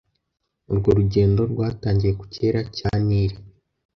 [0.71, 3.35] Urwo rugendo rwatangiriye ku cyera cya Nili